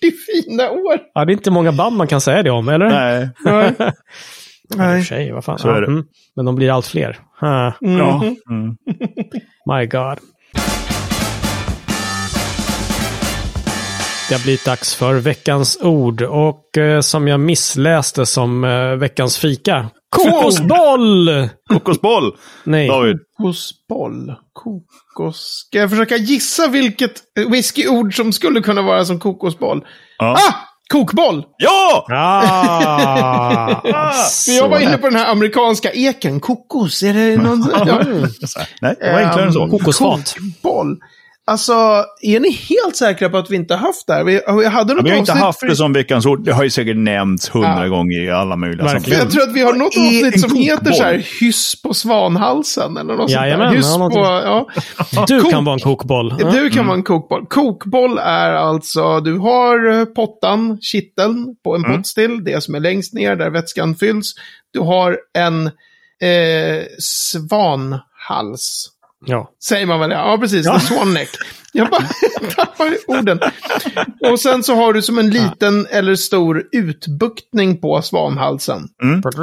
[0.00, 0.98] 40 fina år.
[1.14, 2.88] Ja, det är inte många band man kan säga det om, eller?
[2.90, 3.28] Nej.
[4.76, 4.98] Nej.
[4.98, 5.58] I och för sig, vad fan.
[5.58, 5.86] Så är det.
[5.86, 6.04] mm.
[6.36, 7.18] Men de blir allt fler.
[7.40, 8.16] Ha, Ja.
[8.16, 8.36] Mhm.
[8.50, 8.76] Mm.
[9.78, 10.18] my God.
[14.28, 19.38] Det har blivit dags för veckans ord och eh, som jag missläste som eh, veckans
[19.38, 19.90] fika.
[20.10, 21.48] Kokosboll!
[21.68, 22.36] Kokosboll!
[22.64, 22.88] Nej.
[22.88, 23.16] David.
[23.36, 24.34] Kokosboll.
[24.52, 25.64] Kokos.
[25.66, 27.12] Ska jag försöka gissa vilket
[27.50, 29.84] whiskyord som skulle kunna vara som kokosboll?
[30.18, 30.26] Ja.
[30.38, 30.54] Ah!
[30.92, 31.44] Kokboll!
[31.56, 32.06] Ja!
[32.10, 33.80] Ah,
[34.46, 36.40] För jag var inne på den här amerikanska eken.
[36.40, 37.70] Kokos, är det någon...
[37.86, 38.02] Ja.
[38.80, 39.62] Nej, det var enklare än så.
[39.64, 40.34] Ehm, Kokosfat.
[40.62, 40.96] Kokboll.
[41.48, 44.24] Alltså, är ni helt säkra på att vi inte har haft det här?
[44.24, 46.44] Vi, vi hade något Vi har inte haft för- det som veckans ord.
[46.44, 47.88] Det har ju säkert nämnts hundra Ja.
[47.88, 49.12] gånger i alla möjliga sammanhang.
[49.12, 53.14] jag tror att vi har något avsnitt som heter så här hyss på svanhalsen eller
[53.14, 54.20] något Jajamän, sånt där.
[54.36, 54.80] Hyss ja, på,
[55.16, 55.24] ja.
[55.28, 56.34] Du Kok- kan vara en kokboll.
[56.38, 56.50] Ja.
[56.50, 57.46] Du kan vara en kokboll.
[57.46, 63.36] Kokboll är alltså, du har pottan, kitteln på en pottstill, det som är längst ner
[63.36, 64.32] där vätskan fylls.
[64.72, 68.88] Du har en eh, svanhals.
[69.26, 69.50] Ja.
[69.64, 70.10] Säger man väl?
[70.10, 70.66] Ja, precis.
[70.66, 71.28] En swan neck.
[71.72, 72.02] Jag bara
[72.56, 73.40] tappar orden.
[74.30, 78.88] Och sen så har du som en liten eller stor utbuktning på svanhalsen.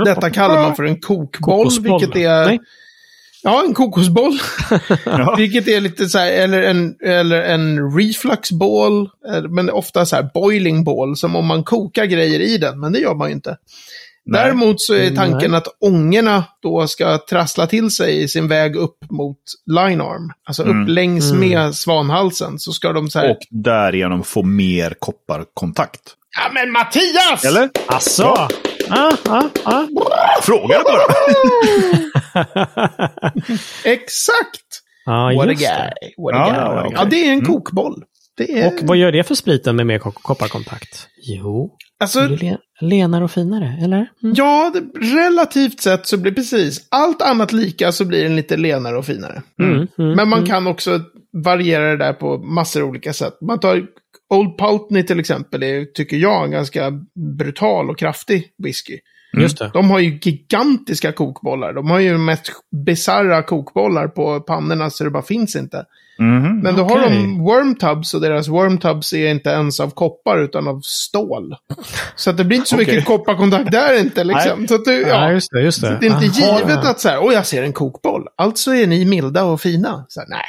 [0.05, 1.99] Detta kallar man för en kokboll, Kokosboll.
[2.01, 2.45] vilket är...
[2.45, 2.59] Nej.
[3.43, 4.39] Ja, en kokosboll.
[5.05, 5.35] Ja.
[5.37, 10.29] Vilket är lite så här, eller en, eller en refluxboll, eller- men ofta så här
[10.33, 13.57] boiling ball, som om man kokar grejer i den, men det gör man ju inte.
[14.33, 15.57] Däremot så är tanken Nej.
[15.57, 19.37] att ångorna då ska trassla till sig i sin väg upp mot
[19.71, 20.31] line arm.
[20.47, 23.31] Alltså upp längs med svanhalsen så ska de så här...
[23.31, 26.01] Och därigenom få mer kopparkontakt.
[26.37, 27.45] Ja men Mattias!
[27.45, 27.69] Eller?
[27.87, 28.35] Asså?
[28.89, 29.85] Ah, ah, ah.
[30.41, 31.01] Fråga bara!
[33.85, 34.81] Exakt!
[35.05, 36.13] Ja, What a guy.
[36.17, 36.55] What a Ja, guy.
[36.55, 36.87] ja, what a guy.
[36.87, 36.93] okej.
[36.95, 38.03] Ja, det är en kokboll.
[38.37, 38.67] Det är...
[38.67, 41.07] Och vad gör det för spriten med mer kop- kopparkontakt?
[41.21, 44.09] Jo, alltså, det blir lenare och finare, eller?
[44.23, 44.35] Mm.
[44.37, 48.97] Ja, det, relativt sett så blir precis allt annat lika så blir den lite lenare
[48.97, 49.41] och finare.
[49.59, 51.01] Mm, mm, Men man kan också
[51.43, 53.37] variera det där på massor av olika sätt.
[53.41, 53.85] Man tar
[54.29, 56.91] Old Pultney till exempel, är, tycker jag, en ganska
[57.37, 58.99] brutal och kraftig whisky.
[59.41, 59.71] Just det.
[59.73, 61.73] De har ju gigantiska kokbollar.
[61.73, 62.51] De har ju de mest
[62.85, 65.85] bisarra kokbollar på pannorna så det bara finns inte.
[66.19, 66.59] Mhm.
[66.59, 67.09] Men då har Okej.
[67.09, 71.55] de wormtubs och deras wormtubs är inte ens av koppar utan av stål.
[72.15, 72.85] Så att det blir inte så Okej.
[72.87, 74.67] mycket kopparkontakt där inte liksom.
[74.67, 75.61] Så att du, Ja, ja, just det.
[75.61, 75.97] Just så det.
[76.01, 76.59] det är inte Aha.
[76.59, 78.23] givet att så här, åh jag ser en kokboll.
[78.37, 80.05] Alltså är ni milda och fina.
[80.09, 80.43] Så här, nej,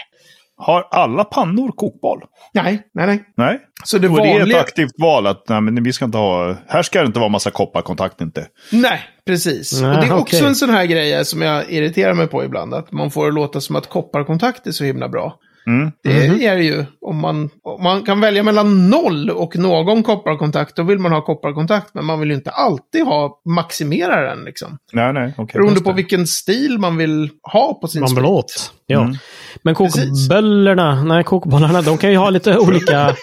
[0.57, 2.21] Har alla pannor kokboll?
[2.55, 3.25] nej, nej, nej.
[3.37, 3.61] Nej.
[3.85, 4.61] Så det Och det är ett vanliga...
[4.61, 6.57] aktivt val att nej, men vi ska inte ha...
[6.69, 8.47] Här ska det inte vara massa kopparkontakt inte.
[8.73, 9.81] Nej, precis.
[9.81, 12.75] Nej, och det är också en sån här grej som jag irriterar mig på ibland.
[12.75, 15.39] Att man får det låta som att kopparkontakt är så himla bra.
[15.67, 15.93] Mm.
[16.03, 16.41] Det Mhm.
[16.41, 16.85] är det ju.
[17.01, 21.21] Om man, om man kan välja mellan noll och någon kopparkontakt, då vill man ha
[21.25, 21.95] kopparkontakt.
[21.95, 24.79] Men man vill ju inte alltid ha maximera den liksom.
[24.93, 25.35] Nej, nej.
[25.37, 25.53] okej.
[25.61, 25.97] Beroende på det.
[25.97, 28.73] vilken stil man vill ha på sin Man vill åt.
[28.87, 29.01] Ja.
[29.03, 29.17] Mm.
[29.63, 33.17] Men kokböllerna, nej kokbollarna, de kan ju ha lite olika,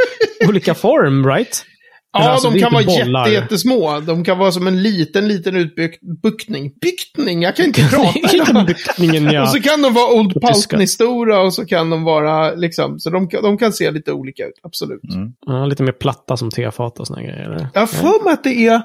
[0.48, 1.64] olika form, right?
[2.12, 3.26] Men Ja, alltså, de kan vara bollar.
[3.28, 4.00] jätte, jättesmå.
[4.00, 6.72] De kan vara som en liten, liten utbuktning.
[6.80, 8.66] Byktning, jag kan inte prata idag.
[8.66, 9.42] Buktningen, ja.
[9.46, 10.32] Och så kan de vara Old.
[10.42, 14.46] Pultney-stora och så kan de vara liksom, så de, kan- de kan se lite olika
[14.46, 15.14] ut, absolut.
[15.14, 15.32] Mm.
[15.46, 15.66] ja.
[15.66, 17.44] Lite mer platta som tefat och såna grejer.
[17.44, 17.68] Eller?
[17.74, 18.82] Jag har för mig att det är,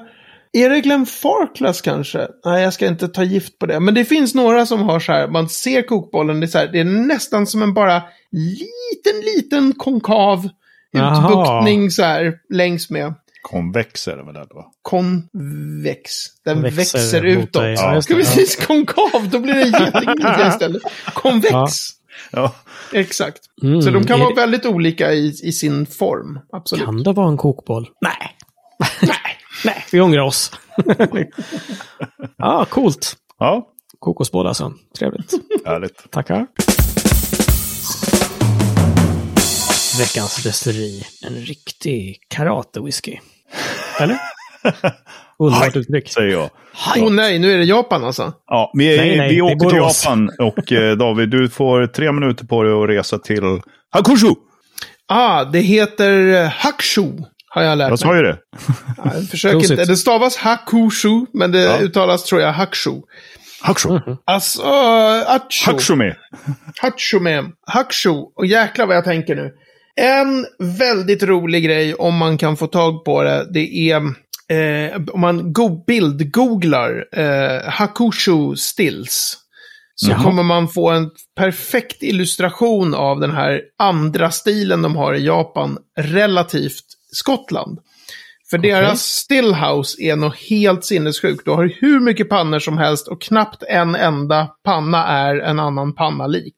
[0.52, 2.28] Är det Glenn Farklas kanske?
[2.44, 3.80] Nej, jag ska inte ta gift på det.
[3.80, 6.68] Men det finns några som har så här, man ser kokbollen, det är, så här,
[6.72, 10.48] det är nästan som en bara liten, liten konkav.
[10.96, 13.14] Utbuktning så här längs med.
[13.42, 14.70] Konvex är det väl där då?
[14.82, 16.10] Konvex.
[16.44, 17.52] Den Växer växer, utåt.
[17.52, 17.74] dig.
[17.74, 18.18] Ja, Ska det.
[18.18, 20.82] vi säga konkav, då blir det jättegulligt istället.
[21.14, 21.50] Konvex.
[21.52, 21.68] Ja.
[22.30, 22.54] Ja.
[22.92, 23.38] Exakt.
[23.62, 26.38] Mm, Så de kan vara det- väldigt olika i, i sin form.
[26.52, 26.84] Absolut.
[26.84, 27.88] Kan det vara en kokboll?
[28.00, 28.36] Nej.
[29.02, 29.18] Nej.
[29.64, 30.50] Nej, vi ångrar oss.
[32.36, 33.16] ja, coolt.
[33.38, 34.72] ja, Kokosboll alltså.
[34.98, 35.32] Trevligt.
[35.66, 36.10] härligt.
[36.10, 36.46] Tackar.
[39.98, 41.02] Veckans destilleri.
[41.26, 43.18] En riktig karate-whisky.
[44.00, 44.18] Eller?
[45.38, 46.08] Underbart uttryck.
[46.08, 46.50] Säger jag.
[46.98, 48.32] Åh nej, nu är det Japan alltså.
[48.46, 49.78] Ja, vi, är, Nej, nej, vi åker till.
[49.78, 54.34] Japan och eh, David, du får tre minuter på dig att resa till Hakushu.
[55.08, 57.12] Ah, det heter eh, Hakushu.
[57.48, 57.98] Har jag lärt Jag mig.
[57.98, 58.38] sa ju det.
[59.04, 59.84] Ja, jag försöker inte.
[59.84, 61.78] Det stavas Hakushu, men det Ja.
[61.78, 62.92] uttalas tror jag Hakushu.
[63.60, 64.00] Hakushu.
[64.24, 65.64] Alltså, uh, Achu.
[65.66, 66.14] Hakushu
[66.80, 67.44] Hakushu med.
[67.66, 68.10] Hakushu.
[68.10, 69.50] Och jäklar vad jag tänker nu.
[70.00, 73.96] En väldigt rolig grej om man kan få tag på det, det är
[74.48, 79.38] eh, om man go bildgooglar eh, Hakushu Stills.
[79.94, 80.22] Så Jaha.
[80.22, 85.78] kommer man få en perfekt illustration av den här andra stilen de har i Japan
[85.98, 87.78] relativt Skottland.
[88.50, 91.44] För deras stillhouse är nog helt sinnessjukt.
[91.44, 95.94] Du har hur mycket pannor som helst och knappt en enda panna är en annan
[95.94, 96.56] panna lik.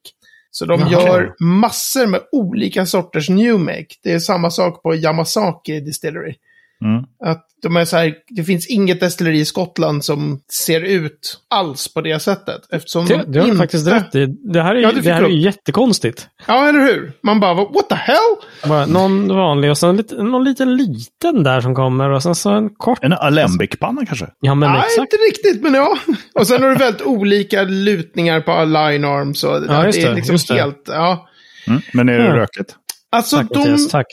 [0.59, 0.91] Så de Jaha.
[0.91, 3.87] gör massor med olika sorters new make.
[4.03, 6.35] Det är samma sak på Yamasaki Distillery.
[6.85, 7.03] Mm.
[7.25, 11.95] Att de är så här, det finns inget destilleri i Skottland som ser ut alls
[11.95, 12.61] på det sättet.
[12.73, 13.63] Eftersom Det, de det har du inte...
[13.63, 14.27] faktiskt rätt i.
[14.27, 15.33] Det här är, Ja, ju- det här är du.
[15.35, 16.29] ju jättekonstigt.
[16.47, 17.13] Ja, eller hur?
[17.23, 18.37] Man bara, what the hell?
[18.69, 22.51] Bara någon vanlig och sen lite, någon liten liten där som kommer och sen så
[22.51, 23.05] en kort.
[23.05, 24.27] En alembic-panna kanske?
[24.41, 25.13] Ja, men Nej, exakt.
[25.13, 25.99] inte riktigt, men ja.
[26.35, 29.45] Och sen har du väldigt olika lutningar på line arms.
[29.45, 30.55] Och Ja, just det är det, liksom just det.
[30.55, 31.29] helt, ja.
[31.67, 31.81] Mm.
[31.93, 32.37] Men är det Ja.
[32.37, 32.75] rökigt?
[33.13, 34.07] Alltså Tack de, Mattias, tack.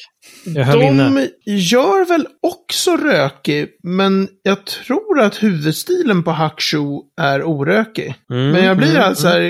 [0.46, 1.04] Jag höll inne.
[1.46, 6.84] de gör väl också rökig, men jag tror att huvudstilen på Hakushu
[7.22, 8.16] är orökig.
[8.32, 9.42] Mm, men jag blir mm, alltså här,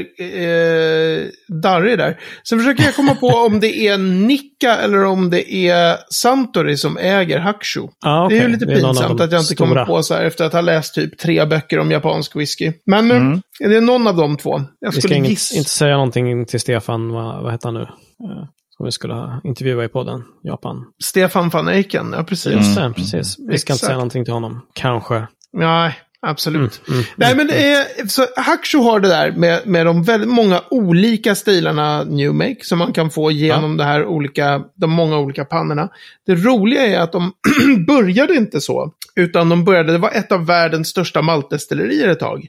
[0.45, 1.25] eh,
[1.61, 2.19] darrig där.
[2.49, 6.97] Sen försöker jag komma på om det är Nikka eller om det är Santori som
[6.97, 7.81] äger Hakushu.
[8.05, 9.69] Ja, Det är ju lite är pinsamt de att jag inte stora.
[9.69, 12.73] kommer på så här efter att ha läst typ tre böcker om japansk whisky.
[12.85, 13.41] Men eh, Mm.
[13.59, 14.51] det är någon av de två.
[14.79, 17.81] Jag Vi ska skulle inget, inte säga någonting till Stefan, vad, vad heter han nu?
[17.81, 20.85] Eh, Som vi skulle ha intervjua i podden, Japan.
[21.03, 22.53] Stefan van Eycken, ja precis.
[22.53, 23.13] Just det, precis.
[23.39, 23.79] Vi ska inte Exakt.
[23.79, 24.61] säga någonting till honom.
[24.73, 25.27] Kanske.
[25.53, 26.81] Nej, absolut.
[26.89, 30.61] Mm, Nej, men det är, så Hakushu har det där med, med de väldigt många
[30.69, 35.45] olika stilarna New Make som man kan få genom det här olika, de många olika
[35.45, 35.89] pannorna.
[36.25, 37.31] Det roliga är att de
[37.87, 42.47] började inte så, utan de började, det var ett av världens största maltdestillerier ett tag.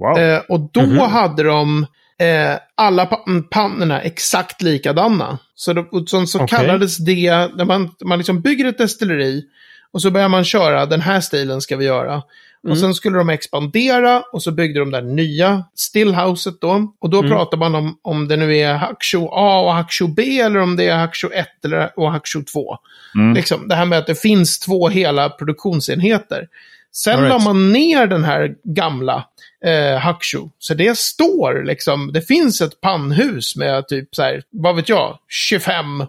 [0.00, 0.18] Wow.
[0.18, 0.98] Eh, och då Mhm.
[0.98, 1.86] hade de
[2.18, 5.38] eh, alla pa pannorna exakt likadana.
[5.54, 6.58] Så, och så, så Okej.
[6.58, 9.44] kallades det, när man, man liksom bygger ett destilleri
[9.92, 12.22] och så börjar man köra, den här stilen ska vi göra.
[12.68, 16.94] Och sen skulle de expandera och så byggde de det nya stillhouset då.
[17.00, 20.60] Och då pratar man om om det nu är Hakushu A och Hakushu B eller
[20.60, 22.76] om det är Hakushu 1 eller, och Hakushu 2.
[23.14, 23.34] Mm.
[23.34, 26.48] Liksom, det här med att det finns två hela produktionsenheter.
[26.96, 27.28] Sen right.
[27.28, 29.24] la man ner den här gamla
[29.64, 30.48] eh, Hakushu.
[30.58, 35.18] Så det står liksom, det finns ett pannhus med typ så här, vad vet jag,
[35.28, 36.00] 25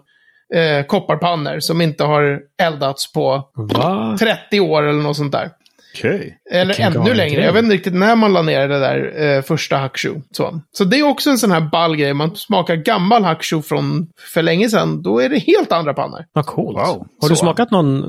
[0.54, 4.16] eh, kopparpannor som inte har eldats på Va?
[4.20, 5.50] 30 år eller något sånt där.
[5.94, 6.38] Okej.
[6.50, 7.44] Eller ännu längre.
[7.44, 10.14] Jag vet inte riktigt när man la ner det där eh, första Hakushu.
[10.30, 10.60] Så.
[10.72, 12.14] så det är också en sån här ball grej.
[12.14, 15.02] Man smakar gammal Hakushu från för länge sedan.
[15.02, 16.24] Då är det helt andra pannor.
[16.32, 16.78] Vad coolt.
[16.78, 17.06] Wow.
[17.20, 17.36] Har du Så.
[17.36, 18.00] smakat någon,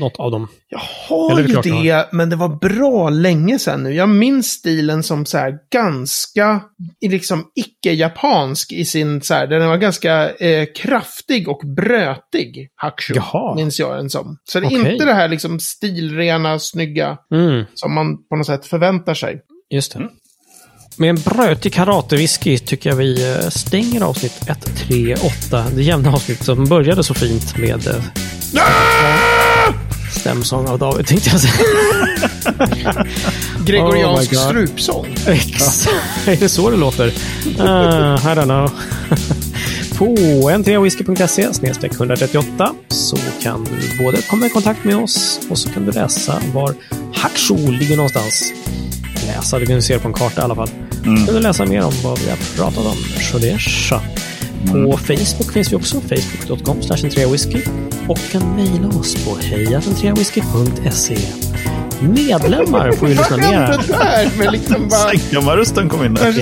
[0.00, 0.48] något av dem?
[0.68, 3.94] Jag har det ju det, men det var bra länge sedan nu.
[3.94, 6.60] Jag minns stilen som så här ganska,
[7.06, 13.14] liksom icke-japansk i sin så här, den var ganska eh, kraftig och brötig, Hakushu.
[13.14, 13.54] Jaha.
[13.54, 14.38] Minns jag den som.
[14.44, 14.92] Så det är Okej.
[14.92, 19.40] inte det här liksom stilrena, snygga, Mm, som man på något sätt förväntar sig.
[19.70, 20.08] just det.
[20.96, 25.64] Med en brötig karate-whisky tycker jag vi eh, stänger avsnitt 138.
[25.74, 28.02] Det jämna avsnitt som började så fint med eh,
[30.12, 31.64] stämsång av David, tänkte jag säga.
[33.66, 35.06] Gregoriansk Oh strupsång.
[35.26, 35.88] Exakt.
[36.28, 37.06] Är det så det låter?
[37.06, 37.12] Uh,
[37.52, 38.70] I don't know.
[39.98, 40.06] På
[40.50, 45.86] n3whisky.se snedstreck 138 så kan du både komma i kontakt med oss och så kan
[45.86, 46.74] du läsa var
[47.14, 48.52] Haksho ligger någonstans.
[49.26, 50.68] Läsa, du kan se det på en karta i alla fall.
[51.04, 51.26] Mm.
[51.26, 52.96] kan du läsa mer om vad vi har pratat om.
[53.30, 54.00] Så det är så.
[54.66, 56.80] På Facebook finns vi också, facebook.com
[57.32, 57.62] whisky
[58.08, 61.18] och kan mejla oss på hejatentreawhisky.se.
[62.00, 63.98] Medlemmar får ju lyssna Vad hände mer.
[63.98, 64.30] där?
[64.38, 65.10] Men liksom bara...
[65.10, 66.32] Sängammarrösten kom in där.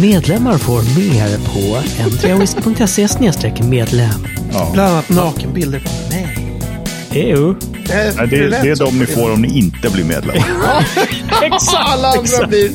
[0.00, 1.76] Medlemmar får mer på
[2.10, 4.26] n3whisky.se medlem.
[4.52, 4.70] Ja.
[4.72, 6.38] bland annat nakenbilder på mig.
[7.12, 7.50] EU.
[7.50, 7.54] Eh,
[8.16, 10.36] Nej, det, lät det är som- de ni får om ni inte blir medlem.
[11.42, 11.74] Exakt!
[11.88, 12.48] Alla andra exakt.
[12.48, 12.70] blir...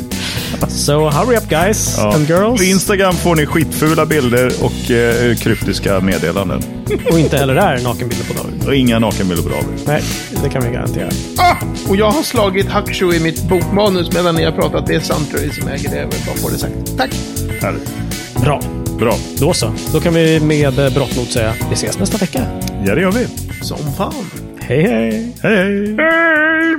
[0.68, 2.14] So hurry up guys Ja.
[2.16, 2.58] and girls.
[2.60, 6.64] På Instagram får ni skitfula bilder och eh, kryptiska meddelanden.
[7.12, 8.68] Och inte heller där nakenbilder på David.
[8.68, 9.80] Och inga nakenbilder på David.
[9.88, 10.04] Nej,
[10.44, 11.10] det kan vi garantera.
[11.38, 11.56] Ah!
[11.90, 14.88] Och jag har slagit hackshow i mitt bokmanus medan ni har pratat.
[14.88, 15.96] Det är Suntory som äger det.
[15.98, 16.98] Jag vill bara få det sagt.
[16.98, 17.12] Tack!
[17.62, 17.90] Härligt.
[18.42, 18.62] Bra.
[19.00, 19.16] Bra.
[19.40, 19.72] Då så.
[19.94, 22.42] Då kan vi med eh, brottmot säga vi ses nästa vecka.
[22.86, 23.28] Ja, det gör vi.
[23.62, 24.14] Som fan.
[24.60, 25.34] Hej hej!
[25.42, 25.96] Hej, hej!
[25.98, 26.76] Hej!